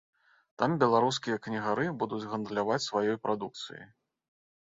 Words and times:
Там 0.61 0.71
беларускія 0.83 1.37
кнігары 1.47 1.85
будуць 2.03 2.23
гандляваць 2.31 2.79
сваёй 2.87 3.15
прадукцыяй. 3.27 3.85